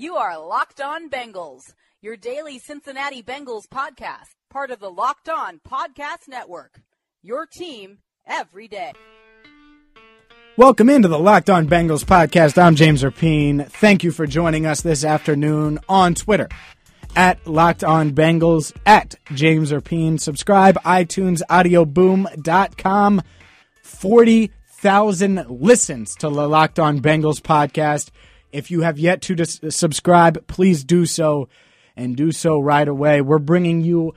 [0.00, 5.60] You are Locked On Bengals, your daily Cincinnati Bengals podcast, part of the Locked On
[5.60, 6.80] Podcast Network.
[7.22, 8.92] Your team every day.
[10.56, 12.56] Welcome into the Locked On Bengals podcast.
[12.56, 13.68] I'm James Rapien.
[13.68, 16.48] Thank you for joining us this afternoon on Twitter
[17.14, 20.18] at Locked On Bengals at James Rapien.
[20.18, 23.22] Subscribe, iTunes, audioboom.com.
[23.82, 28.08] 40,000 listens to the Locked On Bengals podcast.
[28.52, 31.48] If you have yet to dis- subscribe, please do so
[31.96, 33.20] and do so right away.
[33.20, 34.14] We're bringing you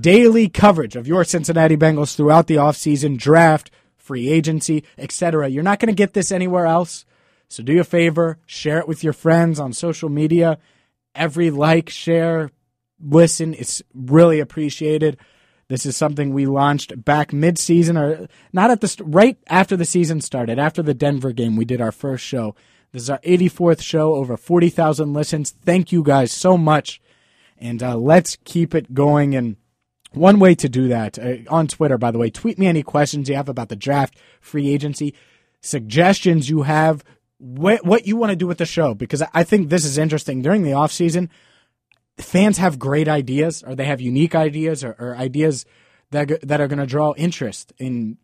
[0.00, 5.48] daily coverage of your Cincinnati Bengals throughout the offseason, draft, free agency, etc.
[5.48, 7.04] You're not going to get this anywhere else.
[7.48, 10.58] So do a favor, share it with your friends on social media.
[11.14, 12.50] Every like, share,
[13.00, 15.18] listen is really appreciated.
[15.68, 20.20] This is something we launched back mid-season, or not at the right after the season
[20.20, 20.58] started.
[20.58, 22.54] After the Denver game, we did our first show.
[22.96, 25.50] This is our 84th show, over 40,000 listens.
[25.50, 26.98] Thank you guys so much,
[27.58, 29.36] and uh, let's keep it going.
[29.36, 29.56] And
[30.12, 33.28] one way to do that uh, on Twitter, by the way, tweet me any questions
[33.28, 35.14] you have about the draft, free agency,
[35.60, 37.04] suggestions you have,
[37.38, 40.40] wh- what you want to do with the show, because I- think this is interesting.
[40.40, 41.28] During the off season,
[42.16, 45.66] fans have great ideas, or they have unique ideas, or, or ideas
[46.12, 47.74] that that are going to draw interest.
[47.78, 48.16] And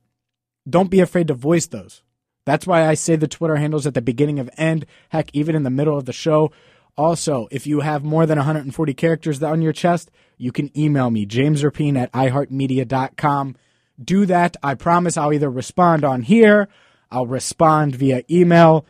[0.66, 2.02] don't be afraid to voice those.
[2.44, 5.62] That's why I say the Twitter handles at the beginning of end, heck, even in
[5.62, 6.52] the middle of the show.
[6.96, 11.24] Also, if you have more than 140 characters on your chest, you can email me,
[11.24, 13.56] jamesrapien at iheartmedia.com.
[14.02, 14.56] Do that.
[14.62, 16.68] I promise I'll either respond on here,
[17.10, 18.84] I'll respond via email,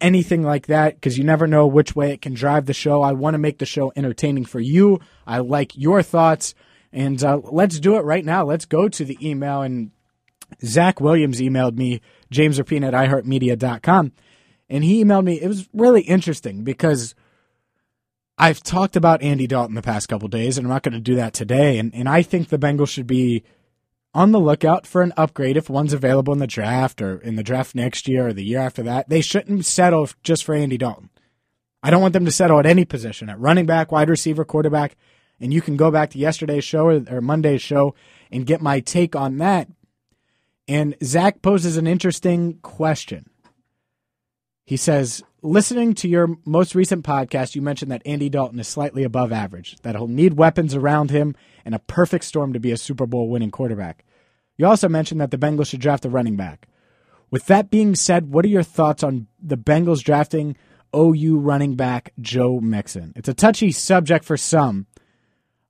[0.00, 3.02] anything like that, because you never know which way it can drive the show.
[3.02, 5.00] I want to make the show entertaining for you.
[5.26, 6.54] I like your thoughts.
[6.92, 8.44] And uh, let's do it right now.
[8.44, 9.62] Let's go to the email.
[9.62, 9.90] And
[10.64, 12.00] Zach Williams emailed me,
[12.32, 14.12] jamesrapien at iheartmedia.com.
[14.68, 15.40] And he emailed me.
[15.40, 17.14] It was really interesting because
[18.38, 21.14] I've talked about Andy Dalton the past couple days, and I'm not going to do
[21.16, 21.78] that today.
[21.78, 23.44] And, and I think the Bengals should be
[24.12, 27.42] on the lookout for an upgrade if one's available in the draft or in the
[27.42, 29.08] draft next year or the year after that.
[29.08, 31.10] They shouldn't settle just for Andy Dalton.
[31.82, 34.96] I don't want them to settle at any position at running back, wide receiver, quarterback.
[35.38, 37.94] And you can go back to yesterday's show or, or Monday's show
[38.32, 39.68] and get my take on that.
[40.68, 43.30] And Zach poses an interesting question.
[44.64, 49.04] He says, listening to your most recent podcast, you mentioned that Andy Dalton is slightly
[49.04, 52.76] above average, that he'll need weapons around him and a perfect storm to be a
[52.76, 54.04] Super Bowl winning quarterback.
[54.56, 56.66] You also mentioned that the Bengals should draft a running back.
[57.30, 60.56] With that being said, what are your thoughts on the Bengals drafting
[60.94, 63.12] OU running back Joe Mixon?
[63.14, 64.86] It's a touchy subject for some,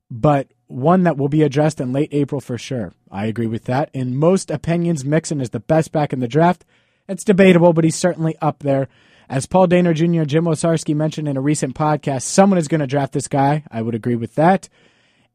[0.09, 2.93] but one that will be addressed in late April for sure.
[3.09, 3.89] I agree with that.
[3.93, 6.65] In most opinions, Mixon is the best back in the draft.
[7.07, 8.89] It's debatable, but he's certainly up there.
[9.29, 10.25] As Paul Dehner Jr.
[10.25, 13.63] Jim Owczarski mentioned in a recent podcast, someone is going to draft this guy.
[13.71, 14.69] I would agree with that.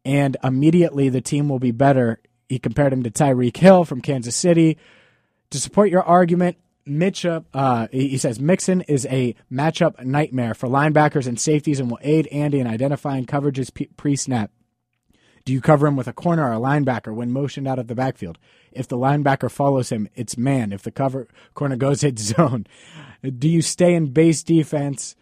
[0.04, 2.20] And immediately the team will be better.
[2.49, 4.78] He compared him to Tyreek Hill from Kansas City.
[5.50, 6.56] To support your argument,
[6.87, 12.00] Mitchup, uh, he says Mixon is a matchup nightmare for linebackers and safeties and will
[12.03, 14.50] aid Andy in identifying coverages pre snap.
[15.45, 17.95] Do you cover him with a corner or a linebacker when motioned out of the
[17.95, 18.39] backfield?
[18.71, 20.73] If the linebacker follows him, it's man.
[20.73, 22.67] If the cover corner goes, it's zone.
[23.23, 25.17] Do you stay in base defense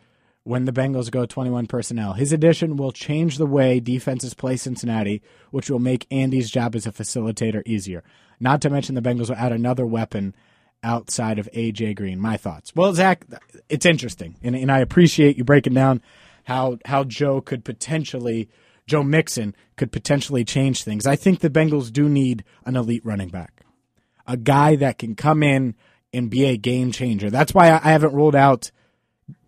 [0.45, 2.15] when the Bengals go 21 personnel?
[2.15, 6.87] His addition will change the way defenses play Cincinnati, which will make Andy's job as
[6.87, 8.03] a facilitator easier.
[8.39, 10.35] Not to mention the Bengals will add another weapon
[10.83, 12.19] outside of AJ Green.
[12.19, 12.75] My thoughts.
[12.75, 13.25] Well, Zach,
[13.69, 16.01] it's interesting, and, and I appreciate you breaking down
[16.45, 18.49] how how Joe could potentially
[18.91, 21.07] Joe Mixon could potentially change things.
[21.07, 23.63] I think the Bengals do need an elite running back,
[24.27, 25.77] a guy that can come in
[26.13, 27.31] and be a game changer.
[27.31, 28.73] That's why I haven't ruled out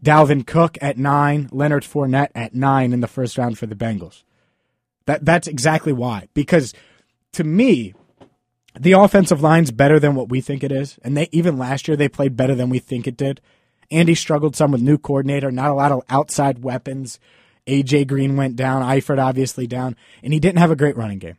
[0.00, 4.23] Dalvin Cook at nine, Leonard Fournette at nine in the first round for the Bengals.
[5.06, 6.29] That that's exactly why.
[6.35, 6.73] Because
[7.33, 7.94] to me,
[8.79, 11.97] the offensive line's better than what we think it is, and they even last year
[11.97, 13.41] they played better than we think it did.
[13.91, 17.19] Andy struggled some with new coordinator, not a lot of outside weapons.
[17.67, 21.37] AJ Green went down, Eifert obviously down, and he didn't have a great running game.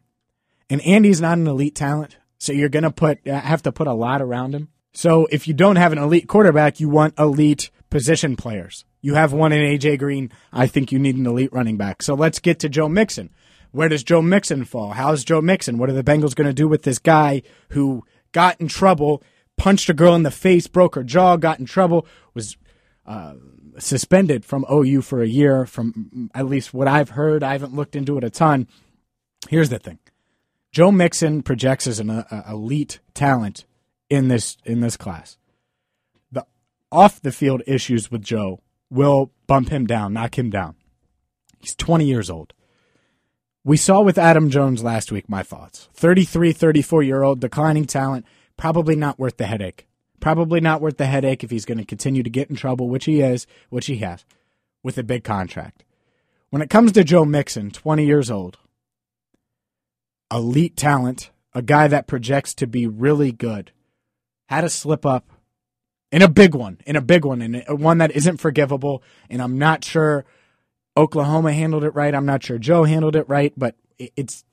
[0.70, 4.22] And Andy's not an elite talent, so you're gonna put have to put a lot
[4.22, 4.70] around him.
[4.94, 8.86] So if you don't have an elite quarterback, you want elite position players.
[9.02, 10.32] You have one in AJ Green.
[10.52, 12.02] I think you need an elite running back.
[12.02, 13.30] So let's get to Joe Mixon.
[13.72, 14.92] Where does Joe Mixon fall?
[14.92, 15.78] How's Joe Mixon?
[15.78, 19.24] What are the Bengals going to do with this guy who got in trouble,
[19.58, 22.56] punched a girl in the face, broke her jaw, got in trouble, was
[23.06, 23.34] uh,
[23.80, 27.44] suspended from OU for a year, from at least what I've heard.
[27.44, 28.68] I haven't looked into it a ton.
[29.50, 30.00] Here's the thing
[30.72, 33.66] Joe Mixon projects as an uh, elite talent
[34.10, 35.38] in this in this class.
[36.32, 36.46] The
[36.92, 40.76] off the field issues with Joe will bump him down, knock him down.
[41.60, 42.54] He's 20 years old.
[43.64, 45.88] We saw with Adam Jones last week my thoughts.
[45.94, 48.26] 33, 34 year old, declining talent,
[48.58, 49.88] probably not worth the headache.
[50.24, 53.04] Probably not worth the headache if he's going to continue to get in trouble, which
[53.04, 54.24] he is, which he has,
[54.82, 55.84] with a big contract.
[56.50, 58.58] When it comes to Joe Mixon, 20 years old,
[60.32, 63.74] elite talent, a guy that projects to be really good,
[64.48, 65.30] had a slip up
[66.10, 69.04] in a big one, in a big one, and one that isn't forgivable.
[69.30, 70.24] And I'm not sure
[70.96, 72.16] Oklahoma handled it right.
[72.16, 74.46] I'm not sure Joe handled it right, but it's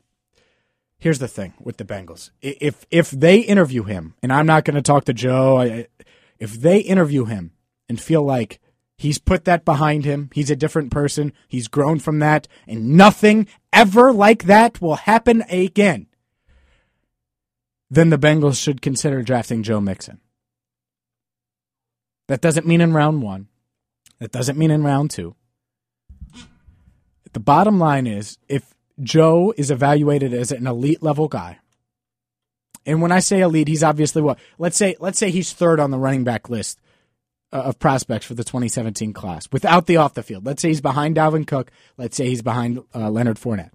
[1.01, 2.31] here's the thing with the Bengals.
[2.41, 5.85] If if they interview him, and I'm not going to talk to Joe,
[6.39, 7.53] if they interview him
[7.89, 8.61] and feel like
[8.97, 13.49] he's put that behind him, he's a different person, he's grown from that, and nothing
[13.73, 16.07] ever like that will happen again,
[17.91, 20.21] then the Bengals should consider drafting Joe Mixon.
[22.29, 23.49] That doesn't mean in round one.
[24.21, 25.35] That doesn't mean in round two.
[27.33, 31.59] The bottom line is if Joe is evaluated as an elite level guy,
[32.87, 34.39] and when I say elite, he's obviously what?
[34.59, 36.81] Let's say let's say he's third on the running back list
[37.53, 40.47] uh, of prospects for the 2017 class without the off the field.
[40.47, 41.71] Let's say he's behind Dalvin Cook.
[41.97, 43.73] Let's say he's behind uh, Leonard Fournette.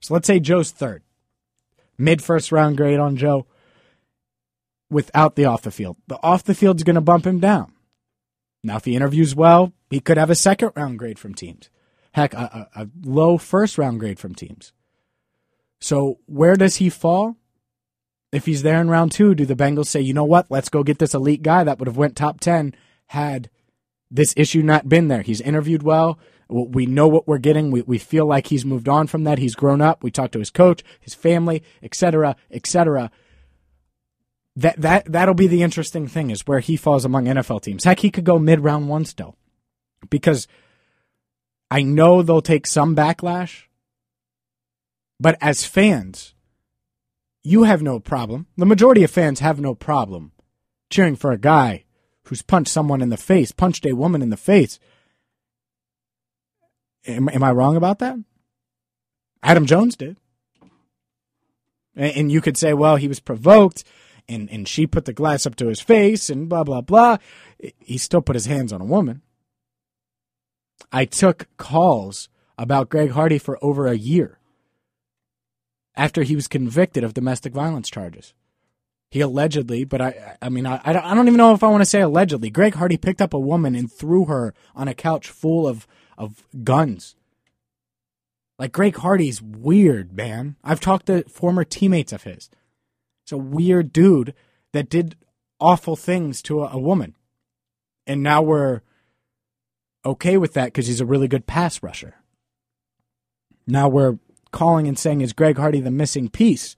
[0.00, 1.02] So let's say Joe's third,
[1.96, 3.46] mid first round grade on Joe
[4.90, 5.96] without the off the field.
[6.06, 7.72] The off the field's going to bump him down.
[8.62, 11.70] Now, if he interviews well, he could have a second round grade from teams.
[12.12, 14.72] Heck, a, a, low first round grade from teams.
[15.80, 17.36] So, where does he fall?
[18.32, 20.82] If he's there in round two, do the Bengals say, you know what, let's go
[20.82, 22.74] get this elite guy that would have went top 10
[23.06, 23.48] had
[24.10, 25.22] this issue not been there?
[25.22, 26.18] He's interviewed well.
[26.48, 27.70] We know what we're getting.
[27.70, 29.38] We, we feel like he's moved on from that.
[29.38, 30.02] He's grown up.
[30.02, 33.10] We talked to his coach, his family, etc., etc
[34.58, 37.84] that that that'll be the interesting thing is where he falls among NFL teams.
[37.84, 39.36] Heck, he could go mid round one still,
[40.10, 40.48] because
[41.70, 43.64] I know they'll take some backlash,
[45.20, 46.34] but as fans,
[47.42, 48.46] you have no problem.
[48.56, 50.32] The majority of fans have no problem
[50.90, 51.84] cheering for a guy
[52.24, 54.78] who's punched someone in the face, punched a woman in the face.
[57.06, 58.16] Am, am I wrong about that?
[59.42, 60.16] Adam Jones did.
[61.94, 63.82] And you could say, well, he was provoked
[64.28, 67.16] and, and she put the glass up to his face and blah, blah, blah.
[67.78, 69.22] He still put his hands on a woman.
[70.92, 74.38] I took calls about Greg Hardy for over a year
[75.96, 78.32] after he was convicted of domestic violence charges.
[79.10, 81.86] He allegedly, but I, I mean, I, I don't even know if I want to
[81.86, 82.50] say allegedly.
[82.50, 85.86] Greg Hardy picked up a woman and threw her on a couch full of,
[86.18, 87.16] of guns.
[88.58, 90.56] Like Greg Hardy's weird, man.
[90.62, 92.50] I've talked to former teammates of his.
[93.24, 94.34] It's a weird dude
[94.72, 95.16] that did
[95.58, 97.14] awful things to a, a woman.
[98.06, 98.82] And now we're
[100.04, 102.14] okay with that because he's a really good pass rusher.
[103.66, 104.18] Now we're
[104.52, 106.76] calling and saying, is Greg Hardy the missing piece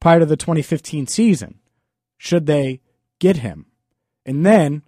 [0.00, 1.58] prior to the 2015 season?
[2.16, 2.80] Should they
[3.18, 3.66] get him?
[4.24, 4.82] And then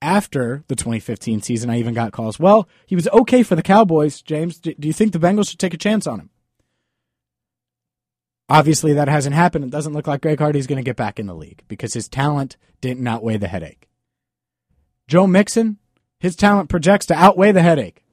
[0.00, 2.38] after the 2015 season, I even got calls.
[2.38, 4.58] Well, he was okay for the Cowboys, James.
[4.58, 6.30] Do you think the Bengals should take a chance on him?
[8.48, 9.64] Obviously, that hasn't happened.
[9.64, 12.08] It doesn't look like Greg Hardy's going to get back in the league because his
[12.08, 13.88] talent didn't outweigh the headache.
[15.06, 15.78] Joe Mixon,
[16.22, 18.04] his talent projects to outweigh the headache,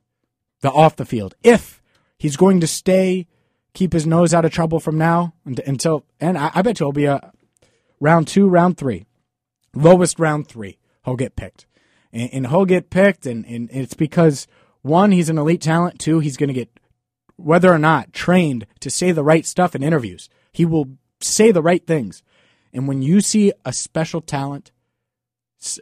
[0.62, 1.36] the off the field.
[1.44, 1.80] If
[2.18, 3.28] he's going to stay,
[3.76, 6.92] keep his nose out of trouble from now until, and I, I bet you he'll
[6.92, 7.32] be a
[8.00, 9.06] round two, round three,
[9.76, 11.68] lowest round three, he'll get picked.
[12.12, 14.48] And, and he'll get picked, and, and it's because
[14.82, 16.00] one, he's an elite talent.
[16.00, 16.80] Two, he's going to get
[17.36, 20.30] whether or not trained to say the right stuff in interviews.
[20.52, 22.24] He will say the right things.
[22.74, 24.72] And when you see a special talent,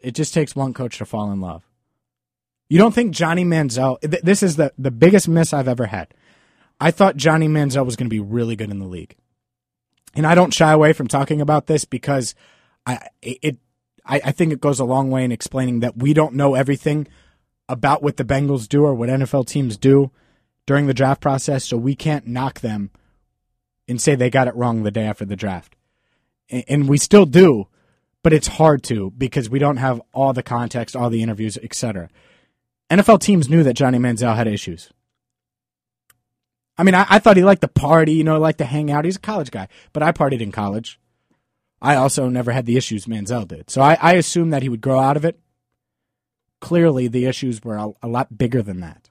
[0.04, 1.67] it just takes one coach to fall in love.
[2.70, 6.14] You don't think Johnny Manziel, this is the, the biggest miss I've ever had.
[6.80, 9.16] I thought Johnny Manziel was going to be really good in the league.
[10.16, 12.36] And I don't shy away from talking about this because
[12.86, 13.58] I, it,
[14.06, 17.08] I, I think it goes a long way in explaining that we don't know everything
[17.70, 20.12] about what the Bengals do or what NFL teams do
[20.66, 22.92] during the draft process, so we can't knock them
[23.88, 25.76] and say they got it wrong the day after the draft.
[26.50, 27.68] And we still do,
[28.24, 32.10] but it's hard to because we don't have all the context, all the interviews, etc.
[32.90, 34.92] NFL teams knew that Johnny Manziel had issues.
[36.78, 39.06] I mean, I, I thought he liked to party, you know, liked to hang out.
[39.06, 41.00] He's a college guy, but I partied in college.
[41.82, 43.70] I also never had the issues Manziel did.
[43.70, 45.40] So I, I assumed that he would grow out of it.
[46.60, 49.10] Clearly, the issues were a, a lot bigger than that.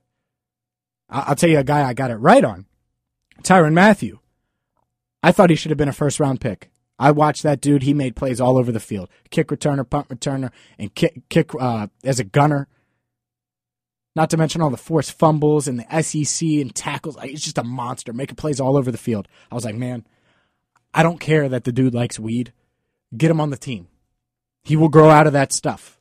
[1.08, 2.66] I, I'll tell you a guy I got it right on
[3.42, 4.18] Tyrann Mathieu.
[5.22, 6.70] I thought he should have been a first round pick.
[6.98, 7.82] I watched that dude.
[7.82, 11.88] He made plays all over the field kick returner, punt returner, and kick, kick uh,
[12.04, 12.68] as a gunner.
[14.16, 17.18] Not to mention all the forced fumbles and the SEC and tackles.
[17.22, 19.28] It's just a monster, making plays all over the field.
[19.52, 20.06] I was like, man,
[20.94, 22.54] I don't care that the dude likes weed.
[23.14, 23.88] Get him on the team.
[24.64, 26.00] He will grow out of that stuff.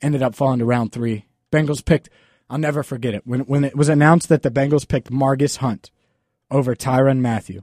[0.00, 1.26] Ended up falling to round three.
[1.52, 2.08] Bengals picked,
[2.48, 5.90] I'll never forget it, when, when it was announced that the Bengals picked Margus Hunt
[6.50, 7.60] over Tyrann Mathieu,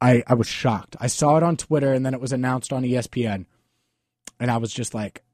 [0.00, 0.94] I, I was shocked.
[1.00, 3.46] I saw it on Twitter and then it was announced on ESPN.
[4.38, 5.24] And I was just like,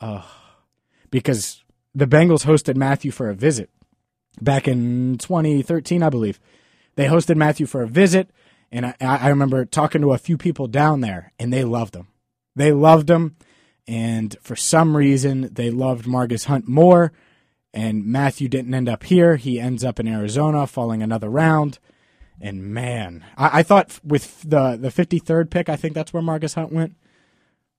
[0.00, 0.26] oh,
[1.10, 1.62] because
[1.96, 3.70] the Bengals hosted Mathieu for a visit
[4.40, 6.38] back in 2013, I believe.
[6.94, 8.30] They hosted Mathieu for a visit,
[8.70, 12.08] and I, I remember talking to a few people down there, and they loved him.
[12.54, 13.36] They loved him,
[13.88, 17.12] and for some reason, they loved Margus Hunt more.
[17.72, 19.36] And Mathieu didn't end up here.
[19.36, 21.78] He ends up in Arizona, falling another round.
[22.40, 26.54] And man, I, I thought with the the 53rd pick, I think that's where Margus
[26.54, 26.96] Hunt went.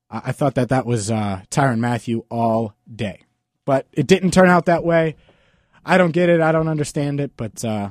[0.09, 3.26] I, I thought that that was uh, Tyrann Mathieu all day
[3.67, 5.17] but it didn't turn out that way.
[5.85, 6.39] I don't get it.
[6.39, 7.33] I don't understand it.
[7.35, 7.89] But uh,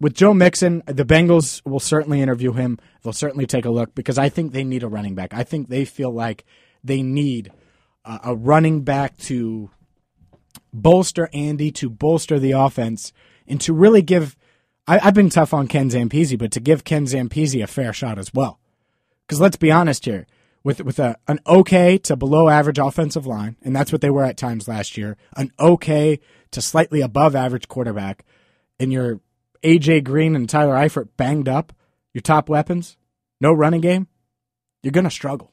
[0.00, 2.78] with Joe Mixon, the Bengals will certainly interview him.
[3.02, 5.34] They'll certainly take a look because I think they need a running back.
[5.34, 6.46] I think they feel like
[6.82, 7.52] they need
[8.06, 9.68] a running back to
[10.72, 13.12] bolster Andy, to bolster the offense,
[13.46, 14.36] and to really give.
[14.86, 18.18] I, have been tough on Ken Zampese, but to give Ken Zampese a fair shot
[18.18, 18.58] as well.
[19.26, 20.26] Because let's be honest here
[20.64, 24.24] with with a an okay to below average offensive line, and that's what they were
[24.24, 25.16] at times last year.
[25.36, 28.24] An okay to slightly above average quarterback,
[28.78, 29.20] and your
[29.62, 31.72] AJ Green and Tyler Eifert banged up,
[32.12, 32.96] your top weapons,
[33.40, 34.08] no running game,
[34.82, 35.52] you're gonna struggle.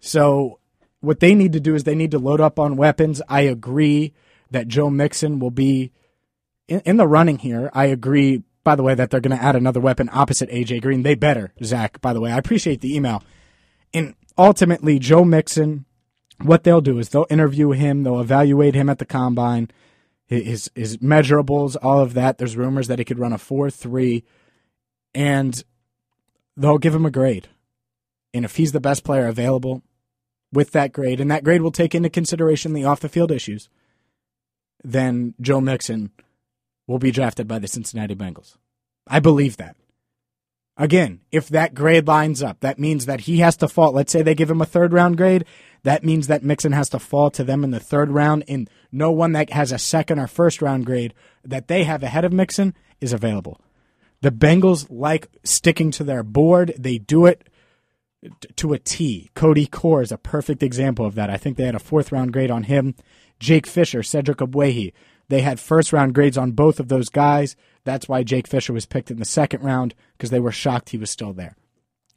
[0.00, 0.58] So
[1.00, 3.22] what they need to do is they need to load up on weapons.
[3.28, 4.14] I agree
[4.50, 5.92] that Joe Mixon will be
[6.68, 7.70] in, in the running here.
[7.72, 11.02] I agree, by the way, that they're going to add another weapon opposite AJ Green.
[11.02, 12.00] They better, Zach.
[12.00, 13.22] By the way, I appreciate the email.
[13.94, 15.86] And ultimately, Joe Mixon,
[16.42, 19.70] what they'll do is they'll interview him, they'll evaluate him at the combine,
[20.26, 22.38] his his measurables, all of that.
[22.38, 24.24] There's rumors that he could run a four three,
[25.14, 25.62] and
[26.56, 27.48] they'll give him a grade.
[28.32, 29.82] And if he's the best player available
[30.52, 33.68] with that grade, and that grade will take into consideration the off the field issues,
[34.82, 36.10] then Joe Mixon
[36.86, 38.56] will be drafted by the Cincinnati Bengals.
[39.06, 39.76] I believe that.
[40.76, 43.92] Again, if that grade lines up, that means that he has to fall.
[43.92, 45.44] Let's say they give him a third round grade.
[45.84, 49.12] That means that Mixon has to fall to them in the third round, and no
[49.12, 51.14] one that has a second or first round grade
[51.44, 53.60] that they have ahead of Mixon is available.
[54.22, 56.74] The Bengals like sticking to their board.
[56.78, 57.48] They do it
[58.56, 59.30] to a T.
[59.34, 61.30] Cody Core is a perfect example of that.
[61.30, 62.94] I think they had a fourth round grade on him.
[63.38, 64.92] Jake Fisher, Cedric Ogbuehi.
[65.28, 67.56] They had first round grades on both of those guys.
[67.84, 70.98] That's why Jake Fisher was picked in the second round because they were shocked he
[70.98, 71.56] was still there.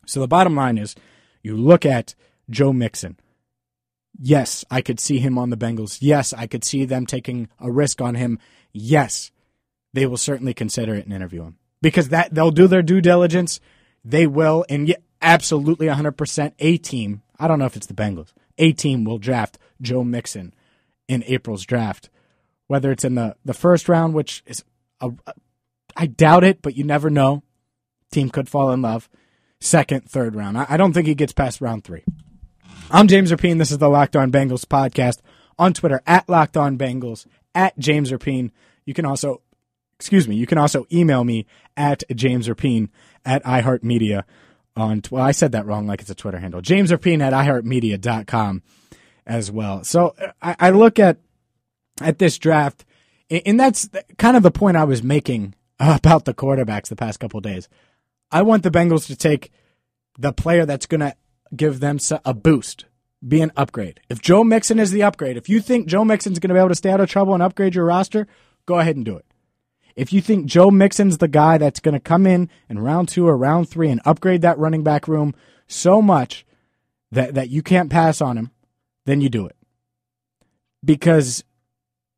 [0.05, 0.95] So the bottom line is
[1.41, 2.15] you look at
[2.49, 3.17] Joe Mixon.
[4.19, 5.99] Yes, I could see him on the Bengals.
[6.01, 8.39] Yes, I could see them taking a risk on him.
[8.71, 9.31] Yes,
[9.93, 13.59] they will certainly consider it and interview him because that they'll do their due diligence.
[14.03, 17.21] They will, and absolutely 100% a team.
[17.39, 18.33] I don't know if it's the Bengals.
[18.57, 20.53] A team will draft Joe Mixon
[21.07, 22.09] in April's draft,
[22.67, 24.63] whether it's in the, the first round, which is
[25.01, 25.12] a,
[25.95, 27.43] I doubt it, but you never know.
[28.12, 29.09] Team could fall in love.
[29.59, 30.57] Second, third round.
[30.57, 32.03] I, I don't think he gets past round three.
[32.91, 33.57] I'm James Rapien.
[33.57, 35.19] This is the Locked On Bengals podcast
[35.59, 38.51] on Twitter at Locked On Bengals at James Rapien.
[38.86, 39.41] You can also,
[40.00, 41.45] excuse me, you can also email me
[41.75, 42.89] at James Rapien
[43.25, 44.24] at iHeartMedia
[44.77, 46.62] on, well, I said that wrong like it's a Twitter handle.
[46.62, 48.62] James Rapien at iHeartMedia.com
[49.25, 49.83] as well.
[49.83, 51.17] So uh, I, I look at,
[52.01, 52.86] at this draft
[53.30, 57.42] and that's kind of the point I was making about the quarterbacks the past couple
[57.42, 57.68] days.
[58.32, 59.51] I want the Bengals to take
[60.18, 61.16] the player that's going to
[61.56, 62.86] give them a boost,
[63.25, 64.00] be an upgrade.
[64.10, 66.70] If Joe Mixon is the upgrade, if you think Joe Mixon's going to be able
[66.70, 68.27] to stay out of trouble and upgrade your roster,
[68.66, 69.25] go ahead and do it.
[69.96, 73.27] If you think Joe Mixon's the guy that's going to come in in round two
[73.27, 75.34] or round three and upgrade that running back room
[75.68, 76.46] so much
[77.12, 78.51] that, that you can't pass on him,
[79.06, 79.56] then you do it.
[80.84, 81.44] Because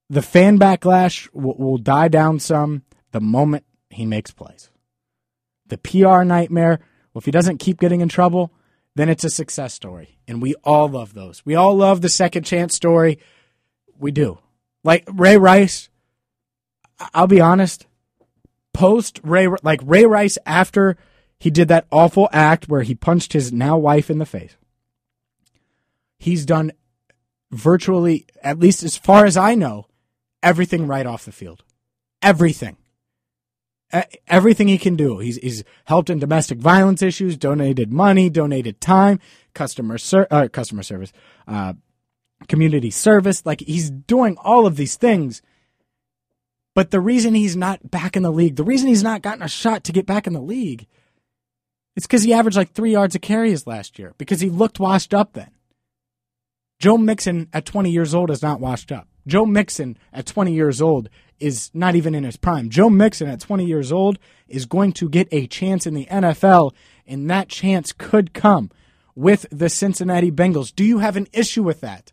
[0.10, 4.70] the fan backlash will, will die down some the moment he makes plays.
[5.68, 6.80] The PR nightmare,
[7.14, 8.52] well, if he doesn't keep getting in trouble,
[8.96, 10.18] then it's a success story.
[10.28, 11.46] And we all love those.
[11.46, 13.20] We all love the second chance story.
[13.98, 14.40] We do.
[14.84, 15.90] Like Ray Rice,
[17.14, 17.86] I'll be honest,
[18.74, 20.98] post Ray, like Ray Rice after
[21.40, 24.56] he did that awful act where he punched his now wife in the face.
[26.18, 26.72] He's done
[27.52, 29.88] virtually, at least as far as I know,
[30.44, 31.64] everything right off the field.
[32.22, 32.78] Everything.
[34.28, 35.18] Everything he can do.
[35.20, 39.20] He's, he's helped in domestic violence issues, donated money, donated time,
[39.54, 41.12] customer ser- uh, customer service,
[41.48, 41.74] uh,
[42.48, 43.46] community service.
[43.46, 45.42] Like he's doing all of these things.
[46.76, 49.50] But the reason he's not back in the league, the reason he's not gotten a
[49.50, 50.86] shot to get back in the league,
[51.96, 55.14] it's because he averaged like three yards of carries last year because he looked washed
[55.14, 55.50] up then.
[56.80, 59.08] Joe Mixon at 20 years old is not washed up.
[59.30, 61.10] Joe Mixon at 20 years old
[61.40, 62.70] is not even in his prime.
[62.70, 64.18] Joe Mixon at 20 years old
[64.48, 66.74] is going to get a chance in the NFL,
[67.08, 68.72] and that chance could come
[69.16, 70.76] with the Cincinnati Bengals.
[70.76, 72.12] Do you have an issue with that?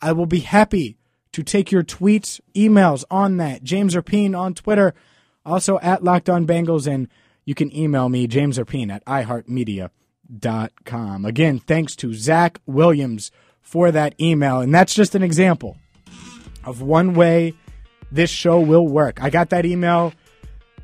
[0.00, 0.98] I will be happy
[1.32, 3.62] to take your tweets, emails on that.
[3.62, 4.94] James Rapien on Twitter,
[5.46, 7.08] also at Locked On Bengals, and
[7.44, 11.24] you can email me, James Rapien at iHeartMedia.com.
[11.24, 13.30] Again, thanks to Zach Williams
[13.60, 14.60] for that email.
[14.60, 15.78] And that's just an example
[16.64, 17.54] of one way
[18.10, 19.22] this show will work.
[19.22, 20.12] I got that email,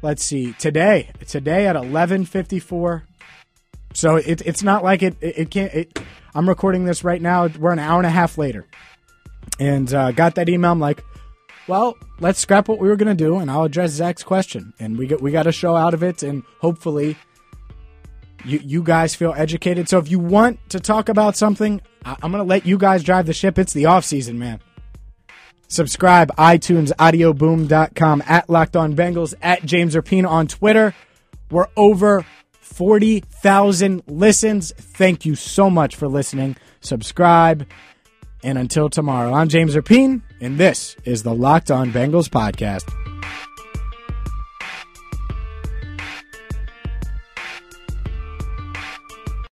[0.03, 1.11] let's see, today.
[1.27, 3.05] Today at 1154.
[3.95, 5.99] So it, it's not like it, it, it can't, it,
[6.35, 7.49] I'm recording this right now.
[7.49, 8.67] We're an hour and a half later.
[9.59, 10.73] And uh, got that email.
[10.73, 11.03] I'm like,
[11.67, 14.73] well, let's scrap what we were to do and I'll address Zach's question.
[14.79, 16.23] And we, get, we got a show out of it.
[16.23, 17.17] And hopefully
[18.45, 19.89] you, you guys feel educated.
[19.89, 23.27] So if you want to talk about something, I, going to let you guys drive
[23.27, 23.59] the ship.
[23.59, 24.61] It's the off season, man.
[25.69, 30.95] Subscribe, iTunes, audioboom.com, at Locked On Bengals, at James Rapien on Twitter.
[31.51, 32.25] We're over
[32.61, 34.73] 40,000 listens.
[34.73, 36.57] Thank you so much for listening.
[36.81, 37.67] Subscribe.
[38.43, 43.08] And until tomorrow, I'm James Rapien, and this is the Locked On Bengals podcast.